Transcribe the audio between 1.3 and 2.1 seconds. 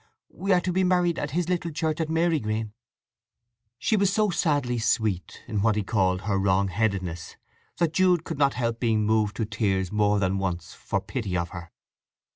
his little church at